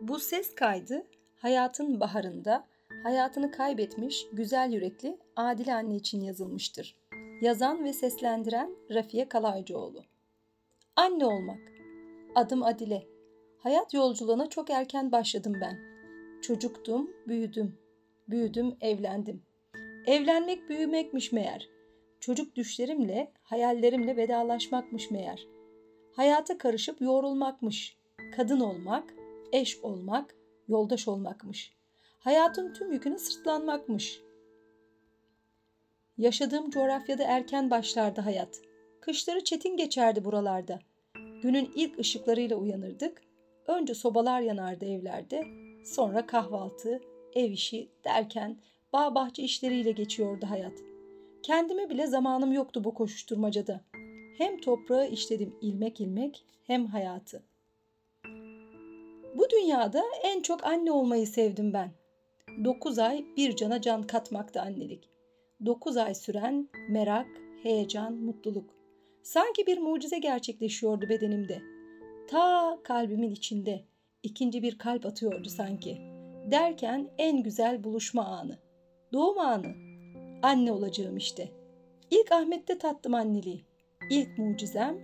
Bu 0.00 0.18
ses 0.18 0.54
kaydı 0.54 1.06
hayatın 1.36 2.00
baharında 2.00 2.66
hayatını 3.02 3.50
kaybetmiş 3.50 4.26
güzel 4.32 4.72
yürekli 4.72 5.18
Adile 5.36 5.74
anne 5.74 5.96
için 5.96 6.20
yazılmıştır. 6.20 6.96
Yazan 7.40 7.84
ve 7.84 7.92
seslendiren 7.92 8.70
Rafiye 8.90 9.28
Kalaycıoğlu. 9.28 10.04
Anne 10.96 11.26
olmak. 11.26 11.58
Adım 12.34 12.62
Adile. 12.62 13.06
Hayat 13.58 13.94
yolculuğuna 13.94 14.48
çok 14.48 14.70
erken 14.70 15.12
başladım 15.12 15.52
ben. 15.60 15.78
Çocuktum, 16.42 17.10
büyüdüm. 17.28 17.78
Büyüdüm, 18.28 18.76
evlendim. 18.80 19.42
Evlenmek 20.06 20.68
büyümekmiş 20.68 21.32
meğer. 21.32 21.68
Çocuk 22.20 22.56
düşlerimle, 22.56 23.32
hayallerimle 23.42 24.16
vedalaşmakmış 24.16 25.10
meğer. 25.10 25.46
Hayata 26.12 26.58
karışıp 26.58 27.00
yoğrulmakmış. 27.00 27.96
Kadın 28.36 28.60
olmak, 28.60 29.14
eş 29.52 29.78
olmak, 29.78 30.34
yoldaş 30.68 31.08
olmakmış. 31.08 31.72
Hayatın 32.18 32.72
tüm 32.72 32.92
yükünü 32.92 33.18
sırtlanmakmış. 33.18 34.20
Yaşadığım 36.18 36.70
coğrafyada 36.70 37.22
erken 37.22 37.70
başlardı 37.70 38.20
hayat. 38.20 38.60
Kışları 39.00 39.44
çetin 39.44 39.76
geçerdi 39.76 40.24
buralarda. 40.24 40.78
Günün 41.42 41.72
ilk 41.74 41.98
ışıklarıyla 41.98 42.56
uyanırdık. 42.56 43.22
Önce 43.66 43.94
sobalar 43.94 44.40
yanardı 44.40 44.84
evlerde. 44.84 45.44
Sonra 45.84 46.26
kahvaltı, 46.26 47.00
ev 47.34 47.50
işi 47.50 47.88
derken 48.04 48.56
bağ 48.92 49.14
bahçe 49.14 49.42
işleriyle 49.42 49.90
geçiyordu 49.90 50.46
hayat. 50.48 50.72
Kendime 51.42 51.90
bile 51.90 52.06
zamanım 52.06 52.52
yoktu 52.52 52.84
bu 52.84 52.94
koşuşturmacada. 52.94 53.80
Hem 54.38 54.60
toprağı 54.60 55.08
işledim 55.08 55.54
ilmek 55.60 56.00
ilmek 56.00 56.44
hem 56.66 56.86
hayatı. 56.86 57.42
Bu 59.34 59.50
dünyada 59.50 60.02
en 60.22 60.42
çok 60.42 60.64
anne 60.64 60.92
olmayı 60.92 61.26
sevdim 61.26 61.72
ben. 61.72 61.90
Dokuz 62.64 62.98
ay 62.98 63.24
bir 63.36 63.56
cana 63.56 63.80
can 63.80 64.02
katmakta 64.02 64.62
annelik. 64.62 65.10
Dokuz 65.66 65.96
ay 65.96 66.14
süren 66.14 66.68
merak, 66.88 67.26
heyecan, 67.62 68.14
mutluluk. 68.14 68.74
Sanki 69.22 69.66
bir 69.66 69.78
mucize 69.78 70.18
gerçekleşiyordu 70.18 71.08
bedenimde. 71.08 71.62
Ta 72.28 72.78
kalbimin 72.84 73.30
içinde 73.30 73.84
ikinci 74.22 74.62
bir 74.62 74.78
kalp 74.78 75.06
atıyordu 75.06 75.48
sanki. 75.48 75.98
Derken 76.50 77.08
en 77.18 77.42
güzel 77.42 77.84
buluşma 77.84 78.24
anı. 78.24 78.58
Doğum 79.12 79.38
anı. 79.38 79.74
Anne 80.42 80.72
olacağım 80.72 81.16
işte. 81.16 81.48
İlk 82.10 82.32
Ahmet'te 82.32 82.78
tattım 82.78 83.14
anneliği. 83.14 83.64
İlk 84.10 84.38
mucizem, 84.38 84.98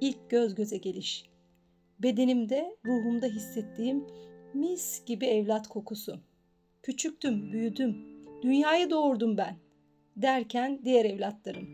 ilk 0.00 0.30
göz 0.30 0.54
göze 0.54 0.76
geliş. 0.76 1.24
Bedenimde, 1.98 2.76
ruhumda 2.86 3.26
hissettiğim 3.26 4.06
mis 4.54 5.04
gibi 5.04 5.26
evlat 5.26 5.68
kokusu. 5.68 6.20
Küçüktüm, 6.82 7.52
büyüdüm. 7.52 7.96
Dünyayı 8.42 8.90
doğurdum 8.90 9.36
ben. 9.36 9.56
Derken 10.16 10.80
diğer 10.84 11.04
evlatlarım. 11.04 11.68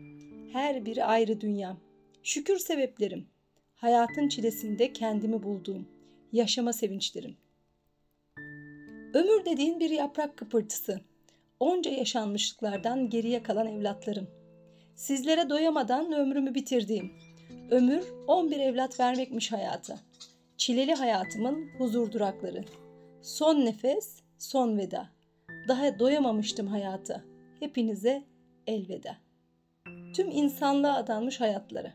Her 0.53 0.85
biri 0.85 1.05
ayrı 1.05 1.41
dünyam. 1.41 1.79
Şükür 2.23 2.57
sebeplerim. 2.57 3.27
Hayatın 3.75 4.29
çilesinde 4.29 4.93
kendimi 4.93 5.43
bulduğum. 5.43 5.87
Yaşama 6.31 6.73
sevinçlerim. 6.73 7.37
Ömür 9.13 9.45
dediğin 9.45 9.79
bir 9.79 9.89
yaprak 9.89 10.37
kıpırtısı. 10.37 11.01
Onca 11.59 11.91
yaşanmışlıklardan 11.91 13.09
geriye 13.09 13.43
kalan 13.43 13.67
evlatlarım. 13.67 14.27
Sizlere 14.95 15.49
doyamadan 15.49 16.11
ömrümü 16.11 16.55
bitirdiğim. 16.55 17.11
Ömür 17.71 18.03
11 18.27 18.59
evlat 18.59 18.99
vermekmiş 18.99 19.51
hayata. 19.51 19.97
Çileli 20.57 20.93
hayatımın 20.93 21.69
huzur 21.77 22.11
durakları. 22.11 22.63
Son 23.21 23.65
nefes, 23.65 24.19
son 24.39 24.77
veda. 24.77 25.09
Daha 25.67 25.99
doyamamıştım 25.99 26.67
hayata. 26.67 27.21
Hepinize 27.59 28.23
elveda. 28.67 29.17
Tüm 30.15 30.31
insanlığa 30.31 30.95
adanmış 30.95 31.41
hayatları. 31.41 31.93